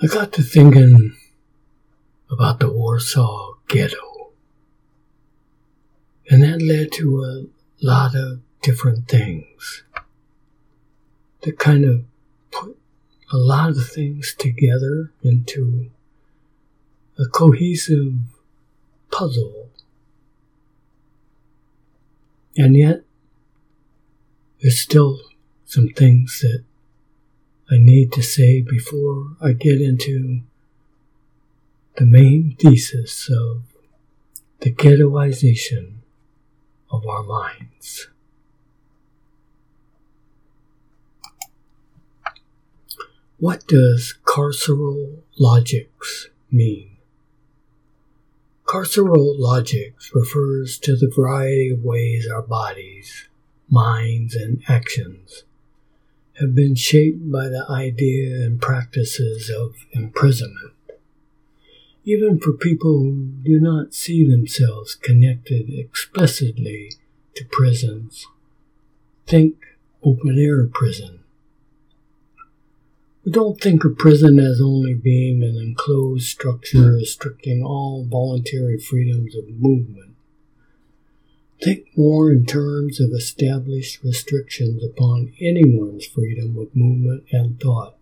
I 0.00 0.06
got 0.06 0.32
to 0.34 0.42
thinking 0.44 1.16
about 2.30 2.60
the 2.60 2.70
Warsaw 2.70 3.54
Ghetto. 3.66 4.30
And 6.30 6.40
that 6.44 6.62
led 6.62 6.92
to 6.92 7.24
a 7.24 7.46
lot 7.84 8.14
of 8.14 8.38
different 8.62 9.08
things 9.08 9.82
that 11.40 11.58
kind 11.58 11.84
of 11.84 12.04
put 12.52 12.78
a 13.32 13.36
lot 13.38 13.70
of 13.70 13.88
things 13.88 14.36
together 14.38 15.12
into 15.24 15.90
a 17.18 17.24
cohesive 17.24 18.14
puzzle. 19.10 19.70
And 22.56 22.76
yet, 22.76 23.02
there's 24.62 24.78
still 24.78 25.18
some 25.64 25.88
things 25.88 26.38
that 26.42 26.62
I 27.70 27.76
need 27.76 28.12
to 28.12 28.22
say 28.22 28.62
before 28.62 29.36
I 29.42 29.52
get 29.52 29.82
into 29.82 30.40
the 31.96 32.06
main 32.06 32.56
thesis 32.58 33.28
of 33.28 33.62
the 34.60 34.72
ghettoization 34.72 35.96
of 36.90 37.06
our 37.06 37.22
minds. 37.22 38.08
What 43.36 43.66
does 43.66 44.14
carceral 44.24 45.18
logics 45.38 46.30
mean? 46.50 46.96
Carceral 48.64 49.38
logics 49.38 50.10
refers 50.14 50.78
to 50.78 50.96
the 50.96 51.12
variety 51.14 51.68
of 51.68 51.84
ways 51.84 52.26
our 52.26 52.42
bodies, 52.42 53.28
minds, 53.68 54.34
and 54.34 54.62
actions 54.68 55.44
have 56.40 56.54
been 56.54 56.74
shaped 56.74 57.30
by 57.30 57.48
the 57.48 57.66
idea 57.68 58.44
and 58.44 58.60
practices 58.60 59.50
of 59.50 59.74
imprisonment. 59.92 60.72
Even 62.04 62.38
for 62.38 62.52
people 62.52 63.00
who 63.00 63.32
do 63.42 63.60
not 63.60 63.92
see 63.92 64.28
themselves 64.28 64.94
connected 64.94 65.68
explicitly 65.68 66.92
to 67.34 67.44
prisons, 67.44 68.26
think 69.26 69.56
open 70.02 70.38
air 70.38 70.66
prison. 70.66 71.20
We 73.24 73.32
don't 73.32 73.60
think 73.60 73.84
of 73.84 73.98
prison 73.98 74.38
as 74.38 74.60
only 74.60 74.94
being 74.94 75.42
an 75.42 75.56
enclosed 75.56 76.26
structure 76.26 76.92
restricting 76.92 77.62
all 77.62 78.06
voluntary 78.08 78.78
freedoms 78.78 79.36
of 79.36 79.48
movement 79.48 80.07
Think 81.60 81.86
more 81.96 82.30
in 82.30 82.46
terms 82.46 83.00
of 83.00 83.10
established 83.10 84.04
restrictions 84.04 84.82
upon 84.84 85.32
anyone's 85.40 86.06
freedom 86.06 86.56
of 86.56 86.74
movement 86.74 87.24
and 87.32 87.60
thought. 87.60 87.96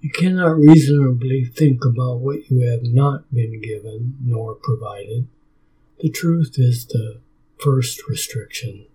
You 0.00 0.10
cannot 0.10 0.56
reasonably 0.56 1.44
think 1.44 1.84
about 1.84 2.20
what 2.20 2.50
you 2.50 2.60
have 2.70 2.84
not 2.84 3.32
been 3.34 3.60
given 3.60 4.16
nor 4.24 4.54
provided. 4.54 5.26
The 6.00 6.08
truth 6.08 6.54
is 6.56 6.86
the 6.86 7.20
first 7.58 8.08
restriction. 8.08 8.86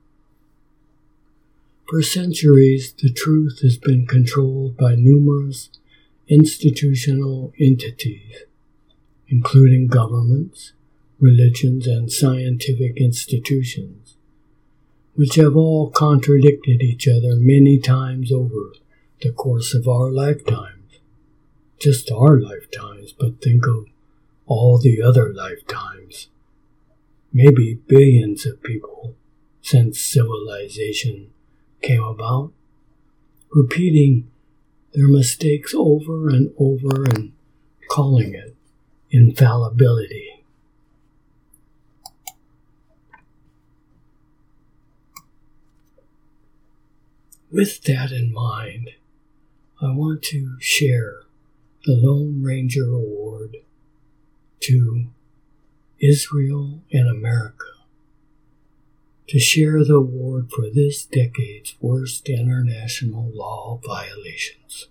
For 1.87 2.01
centuries, 2.01 2.93
the 2.93 3.11
truth 3.11 3.59
has 3.61 3.77
been 3.77 4.07
controlled 4.07 4.77
by 4.77 4.95
numerous 4.95 5.69
institutional 6.27 7.53
entities, 7.59 8.45
including 9.27 9.87
governments, 9.87 10.73
religions, 11.19 11.87
and 11.87 12.11
scientific 12.11 12.97
institutions, 12.97 14.17
which 15.13 15.35
have 15.35 15.55
all 15.55 15.89
contradicted 15.89 16.81
each 16.81 17.07
other 17.07 17.35
many 17.35 17.79
times 17.79 18.31
over 18.31 18.73
the 19.21 19.31
course 19.31 19.73
of 19.73 19.87
our 19.87 20.11
lifetimes. 20.11 20.99
Just 21.79 22.11
our 22.11 22.39
lifetimes, 22.39 23.13
but 23.13 23.41
think 23.41 23.65
of 23.67 23.85
all 24.45 24.77
the 24.77 25.01
other 25.01 25.33
lifetimes. 25.33 26.27
Maybe 27.33 27.79
billions 27.87 28.45
of 28.45 28.63
people 28.63 29.15
since 29.61 29.99
civilization 29.99 31.31
came 31.81 32.03
about, 32.03 32.51
repeating 33.51 34.29
their 34.93 35.07
mistakes 35.07 35.73
over 35.75 36.29
and 36.29 36.53
over 36.57 37.03
and 37.03 37.33
calling 37.89 38.33
it 38.33 38.55
infallibility. 39.11 40.34
With 47.55 47.83
that 47.83 48.11
in 48.11 48.33
mind, 48.33 48.89
I 49.81 49.93
want 49.93 50.23
to 50.23 50.57
share 50.59 51.21
the 51.85 51.93
Lone 51.93 52.43
Ranger 52.43 52.91
Award 52.91 53.55
to 54.59 55.05
Israel 56.01 56.81
and 56.91 57.07
America 57.07 57.63
to 59.29 59.39
share 59.39 59.85
the 59.85 59.93
award 59.93 60.51
for 60.51 60.69
this 60.69 61.05
decade's 61.05 61.77
worst 61.79 62.27
international 62.27 63.31
law 63.33 63.79
violations. 63.85 64.89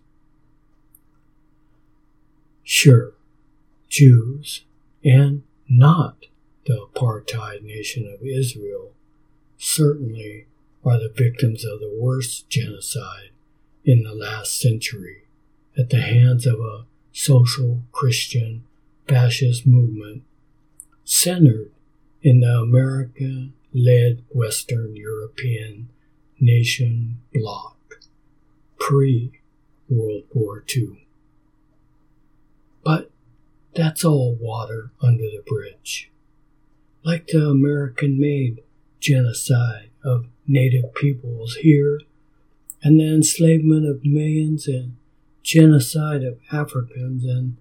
Sure, 2.63 3.13
Jews 3.91 4.65
and 5.05 5.43
not 5.69 6.29
the 6.65 6.87
apartheid 6.87 7.63
nation 7.63 8.07
of 8.07 8.27
Israel 8.27 8.93
certainly 9.59 10.47
are 10.85 10.99
the 10.99 11.13
victims 11.15 11.65
of 11.65 11.81
the 11.81 11.97
worst 11.99 12.49
genocide 12.49 13.31
in 13.85 14.03
the 14.03 14.15
last 14.15 14.61
century 14.61 15.25
at 15.77 15.91
the 15.91 16.01
hands 16.01 16.47
of 16.47 16.61
a 16.61 16.85
social 17.13 17.83
Christian 17.93 18.65
fascist 19.09 19.67
movement 19.67 20.23
centered 21.05 21.71
in 22.23 22.41
the 22.41 22.59
America 22.59 23.49
led 23.73 24.23
Western 24.31 24.97
European 24.97 25.89
nation 26.41 27.19
bloc 27.33 27.77
pre 28.79 29.33
World 29.89 30.25
War 30.33 30.65
II. 30.75 31.07
But 32.83 33.11
that's 33.75 34.05
all 34.05 34.37
water 34.41 34.93
under 35.03 35.25
the 35.25 35.43
bridge. 35.47 36.11
Like 37.05 37.27
the 37.27 37.49
American 37.49 38.19
made 38.19 38.63
genocide 39.01 39.91
of 40.03 40.27
native 40.47 40.95
peoples 40.95 41.57
here, 41.57 42.01
and 42.83 43.01
the 43.01 43.15
enslavement 43.15 43.87
of 43.87 44.05
millions 44.05 44.67
and 44.67 44.97
genocide 45.43 46.23
of 46.23 46.39
Africans 46.53 47.25
and 47.25 47.57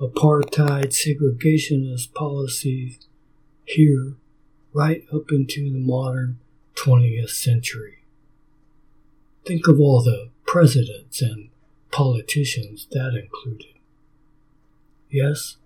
apartheid 0.00 0.88
segregationist 0.92 2.12
policies 2.14 2.98
here 3.64 4.14
right 4.72 5.04
up 5.12 5.30
into 5.30 5.70
the 5.70 5.78
modern 5.78 6.38
20th 6.74 7.30
century. 7.30 8.04
Think 9.44 9.68
of 9.68 9.78
all 9.78 10.02
the 10.02 10.30
presidents 10.46 11.22
and 11.22 11.50
politicians 11.90 12.88
that 12.90 13.14
included. 13.14 13.78
Yes, 15.10 15.56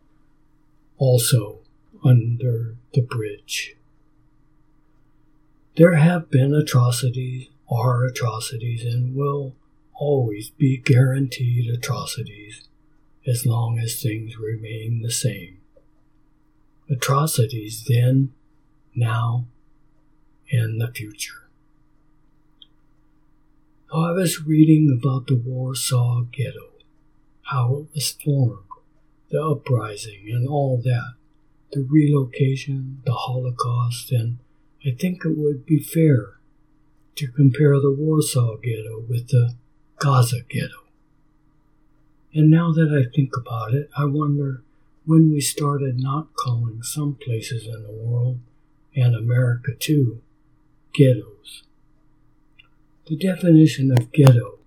also 0.98 1.60
under 2.04 2.76
the 2.92 3.00
bridge. 3.00 3.76
There 5.78 5.94
have 5.94 6.28
been 6.28 6.52
atrocities, 6.54 7.46
are 7.70 8.04
atrocities, 8.04 8.84
and 8.84 9.14
will 9.14 9.54
always 9.94 10.50
be 10.50 10.76
guaranteed 10.76 11.70
atrocities 11.72 12.62
as 13.24 13.46
long 13.46 13.78
as 13.78 14.02
things 14.02 14.36
remain 14.36 15.02
the 15.02 15.12
same. 15.12 15.58
Atrocities 16.90 17.84
then, 17.86 18.32
now, 18.96 19.46
and 20.50 20.80
the 20.80 20.88
future. 20.88 21.48
I 23.94 24.10
was 24.10 24.44
reading 24.44 24.98
about 25.00 25.28
the 25.28 25.36
Warsaw 25.36 26.22
Ghetto, 26.32 26.72
how 27.42 27.76
it 27.76 27.94
was 27.94 28.10
formed, 28.10 28.64
the 29.30 29.40
uprising, 29.40 30.28
and 30.28 30.48
all 30.48 30.82
that, 30.82 31.14
the 31.70 31.86
relocation, 31.88 33.00
the 33.06 33.12
Holocaust, 33.12 34.10
and 34.10 34.38
I 34.86 34.90
think 34.90 35.24
it 35.24 35.36
would 35.36 35.66
be 35.66 35.80
fair 35.80 36.38
to 37.16 37.28
compare 37.28 37.80
the 37.80 37.90
Warsaw 37.90 38.56
Ghetto 38.58 39.00
with 39.08 39.28
the 39.28 39.54
Gaza 39.98 40.42
Ghetto. 40.48 40.84
And 42.32 42.50
now 42.50 42.72
that 42.72 42.92
I 42.92 43.10
think 43.12 43.36
about 43.36 43.74
it, 43.74 43.90
I 43.96 44.04
wonder 44.04 44.62
when 45.04 45.32
we 45.32 45.40
started 45.40 45.98
not 45.98 46.34
calling 46.34 46.82
some 46.82 47.14
places 47.14 47.66
in 47.66 47.82
the 47.82 47.92
world, 47.92 48.38
and 48.94 49.16
America 49.16 49.72
too, 49.74 50.20
ghettos. 50.92 51.62
The 53.06 53.16
definition 53.16 53.90
of 53.90 54.12
ghetto 54.12 54.58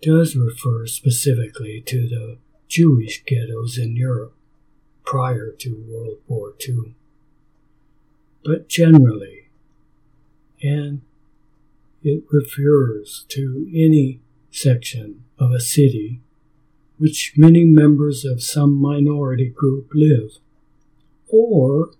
does 0.00 0.36
refer 0.36 0.86
specifically 0.86 1.82
to 1.86 2.08
the 2.08 2.38
Jewish 2.68 3.24
ghettos 3.24 3.76
in 3.76 3.96
Europe 3.96 4.34
prior 5.04 5.50
to 5.58 5.84
World 5.88 6.18
War 6.28 6.54
II 6.66 6.94
but 8.46 8.68
generally, 8.68 9.48
and 10.62 11.02
it 12.04 12.22
refers 12.30 13.26
to 13.28 13.68
any 13.74 14.20
section 14.52 15.24
of 15.36 15.50
a 15.50 15.60
city 15.60 16.20
which 16.96 17.34
many 17.36 17.64
members 17.64 18.24
of 18.24 18.40
some 18.40 18.72
minority 18.72 19.48
group 19.50 19.90
live, 19.92 20.38
or 21.28 21.90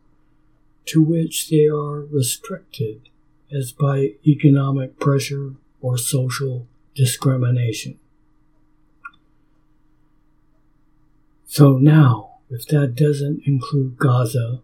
to 0.84 1.02
which 1.02 1.50
they 1.50 1.66
are 1.66 2.06
restricted 2.06 3.08
as 3.52 3.72
by 3.72 4.12
economic 4.24 5.00
pressure 5.00 5.54
or 5.80 5.98
social 5.98 6.68
discrimination. 6.94 7.98
So 11.44 11.76
now, 11.76 12.36
if 12.48 12.66
that 12.68 12.94
doesn't 12.94 13.42
include 13.44 13.98
Gaza, 13.98 14.62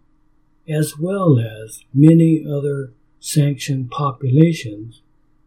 as 0.72 0.98
well 0.98 1.38
as 1.38 1.84
many 1.92 2.44
other 2.48 2.92
sanctioned 3.20 3.90
populations, 3.90 5.02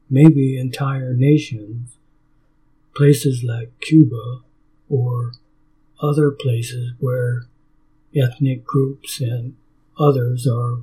maybe 0.09 0.57
entire 0.57 1.13
nations, 1.13 1.97
places 2.95 3.43
like 3.43 3.77
Cuba 3.81 4.41
or 4.89 5.33
other 6.01 6.31
places 6.31 6.93
where 6.99 7.45
ethnic 8.15 8.63
groups 8.63 9.19
and 9.19 9.55
others 9.99 10.47
are, 10.47 10.79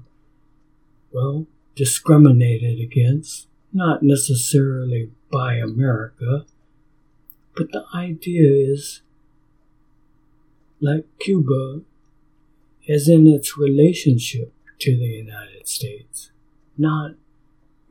well, 1.13 1.47
discriminated 1.75 2.81
against, 2.81 3.47
not 3.73 4.03
necessarily 4.03 5.11
by 5.31 5.55
America, 5.55 6.45
but 7.57 7.71
the 7.73 7.85
idea 7.95 8.51
is 8.51 9.03
like 10.81 11.05
Cuba, 11.19 11.83
as 12.89 13.09
in 13.09 13.27
its 13.27 13.57
relationship 13.57 14.53
to 14.81 14.97
the 14.97 15.07
United 15.07 15.69
States, 15.69 16.31
not 16.77 17.13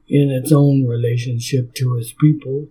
in 0.07 0.29
its 0.29 0.51
own 0.51 0.85
relationship 0.85 1.73
to 1.73 1.97
its 1.97 2.11
people. 2.11 2.67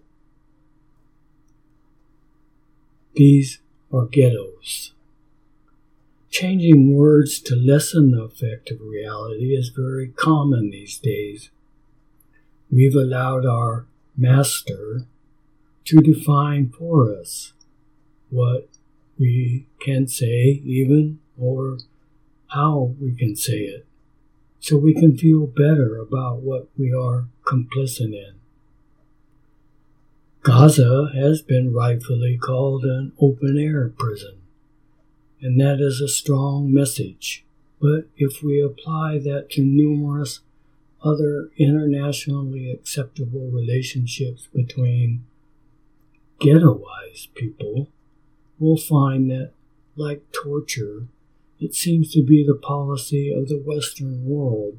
These 3.15 3.61
are 3.93 4.07
ghettos. 4.07 4.93
Changing 6.31 6.95
words 6.95 7.41
to 7.41 7.57
lessen 7.57 8.13
the 8.13 8.23
effect 8.23 8.71
of 8.71 8.81
reality 8.81 9.57
is 9.57 9.71
very 9.71 10.09
common 10.09 10.71
these 10.71 10.99
days. 10.99 11.51
We've 12.71 12.95
allowed 12.95 13.47
our 13.47 13.87
master 14.17 15.07
to 15.87 15.97
define 15.97 16.69
for 16.69 17.13
us 17.19 17.53
what 18.29 18.69
we 19.19 19.67
can 19.81 20.07
say, 20.07 20.61
even, 20.65 21.19
or 21.37 21.79
how 22.53 22.95
we 23.01 23.15
can 23.15 23.37
say 23.37 23.61
it, 23.61 23.87
so 24.59 24.77
we 24.77 24.95
can 24.95 25.17
feel 25.17 25.47
better 25.47 25.99
about 25.99 26.43
what 26.43 26.69
we 26.77 26.93
are 26.93 27.29
complicit 27.45 28.13
in. 28.13 28.35
Gaza 30.43 31.11
has 31.15 31.43
been 31.43 31.73
rightfully 31.73 32.39
called 32.39 32.85
an 32.85 33.13
open 33.21 33.59
air 33.59 33.93
prison 33.97 34.41
and 35.41 35.61
that 35.61 35.81
is 35.81 36.01
a 36.01 36.09
strong 36.09 36.73
message. 36.73 37.45
But 37.81 38.09
if 38.17 38.43
we 38.43 38.61
apply 38.61 39.19
that 39.21 39.49
to 39.53 39.63
numerous 39.63 40.41
other 41.03 41.51
internationally 41.57 42.71
acceptable 42.71 43.51
relationships 43.51 44.49
between 44.55 45.25
ghettoized 46.41 47.33
people, 47.35 47.89
we'll 48.59 48.77
find 48.77 49.31
that, 49.31 49.53
like 49.97 50.31
torture, 50.33 51.07
it 51.61 51.75
seems 51.75 52.11
to 52.13 52.23
be 52.23 52.45
the 52.45 52.55
policy 52.55 53.31
of 53.31 53.49
the 53.49 53.63
Western 53.65 54.25
world, 54.25 54.79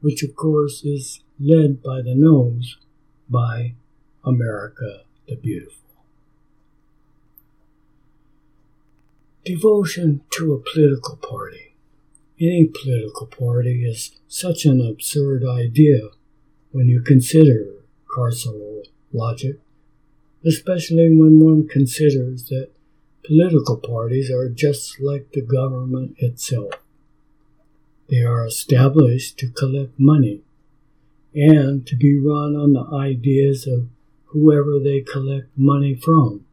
which 0.00 0.22
of 0.22 0.36
course 0.36 0.84
is 0.84 1.20
led 1.38 1.82
by 1.82 2.02
the 2.02 2.14
nose 2.14 2.76
by 3.28 3.74
America 4.24 5.04
the 5.26 5.36
Beautiful. 5.36 5.76
Devotion 9.44 10.20
to 10.30 10.52
a 10.52 10.72
political 10.72 11.16
party. 11.16 11.74
Any 12.38 12.66
political 12.66 13.26
party 13.26 13.84
is 13.84 14.18
such 14.28 14.64
an 14.64 14.86
absurd 14.86 15.44
idea 15.46 16.10
when 16.72 16.88
you 16.88 17.00
consider 17.00 17.66
carceral 18.14 18.84
logic, 19.12 19.58
especially 20.44 21.08
when 21.16 21.40
one 21.40 21.66
considers 21.66 22.48
that 22.48 22.70
political 23.24 23.76
parties 23.76 24.30
are 24.30 24.48
just 24.48 25.00
like 25.00 25.32
the 25.32 25.42
government 25.42 26.14
itself. 26.18 26.72
They 28.08 28.22
are 28.22 28.46
established 28.46 29.38
to 29.38 29.50
collect 29.50 29.98
money 29.98 30.42
and 31.34 31.86
to 31.86 31.96
be 31.96 32.18
run 32.18 32.56
on 32.56 32.72
the 32.72 32.86
ideas 32.92 33.66
of 33.66 33.88
whoever 34.26 34.78
they 34.78 35.00
collect 35.00 35.46
money 35.56 35.94
from, 35.94 36.44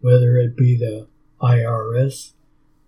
whether 0.00 0.36
it 0.36 0.56
be 0.56 0.76
the 0.76 1.06
IRS, 1.40 2.32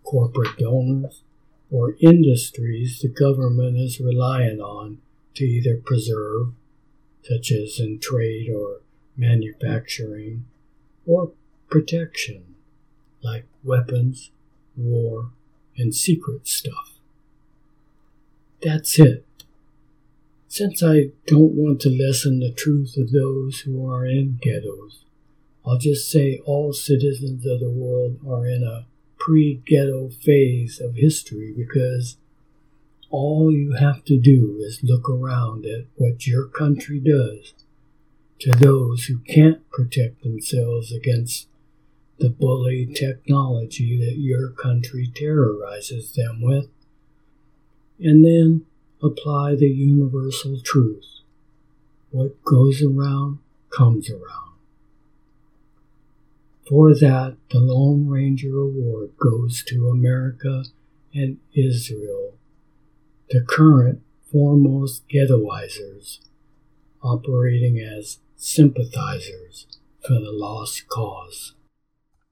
corporate 0.03 0.57
donors, 0.59 1.23
or 1.71 1.97
industries 2.01 3.01
the 3.01 3.09
government 3.09 3.77
is 3.77 4.01
reliant 4.01 4.61
on 4.61 4.99
to 5.35 5.45
either 5.45 5.77
preserve, 5.77 6.53
such 7.23 7.51
as 7.51 7.81
in 7.81 7.99
trade 7.99 8.51
or 8.55 8.81
manufacturing, 9.17 10.45
or 11.07 11.33
protection, 11.69 12.54
like 13.25 13.47
weapons, 13.63 14.31
war, 14.77 15.31
and 15.77 15.95
secret 15.95 16.47
stuff. 16.47 16.93
That's 18.63 18.99
it. 18.99 19.25
Since 20.49 20.83
I 20.83 21.11
don't 21.27 21.55
want 21.55 21.81
to 21.81 21.89
lessen 21.89 22.39
the 22.39 22.53
truth 22.53 22.97
of 22.97 23.11
those 23.11 23.61
who 23.61 23.91
are 23.91 24.07
in 24.07 24.39
ghettos, 24.41 25.05
I'll 25.67 25.79
just 25.79 26.11
say 26.11 26.41
all 26.45 26.73
citizens 26.73 27.45
of 27.47 27.61
the 27.61 27.71
world 27.71 28.19
are 28.29 28.47
in 28.47 28.63
a 28.63 28.87
pre 29.19 29.63
ghetto 29.67 30.11
phase 30.11 30.81
of 30.81 30.97
history 30.97 31.53
because 31.57 32.19
all 33.11 33.51
you 33.51 33.73
have 33.73 34.05
to 34.05 34.19
do 34.19 34.59
is 34.61 34.83
look 34.83 35.09
around 35.09 35.65
at 35.65 35.87
what 35.97 36.27
your 36.27 36.47
country 36.47 37.01
does 37.01 37.55
to 38.41 38.51
those 38.51 39.05
who 39.05 39.19
can't 39.19 39.69
protect 39.71 40.23
themselves 40.23 40.93
against 40.93 41.49
the 42.19 42.31
bully 42.31 42.87
technology 42.87 43.99
that 43.99 44.19
your 44.19 44.51
country 44.51 45.11
terrorizes 45.15 46.15
them 46.15 46.41
with, 46.41 46.69
and 47.99 48.25
then 48.25 48.65
apply 49.03 49.55
the 49.55 49.69
universal 49.69 50.61
truth. 50.61 51.21
What 52.11 52.43
goes 52.45 52.83
around 52.83 53.39
comes 53.71 54.09
around. 54.09 54.55
For 56.69 56.95
that, 56.95 57.37
the 57.51 57.59
Lone 57.59 58.09
Ranger 58.09 58.57
Award 58.57 59.11
goes 59.19 59.63
to 59.65 59.91
America 59.91 60.65
and 61.13 61.39
Israel, 61.53 62.35
the 63.31 63.43
current 63.43 64.01
foremost 64.33 65.07
ghettoizers, 65.09 66.21
operating 67.03 67.79
as 67.79 68.19
sympathizers 68.37 69.67
for 70.01 70.15
the 70.15 70.33
lost 70.33 70.89
cause. 70.89 71.55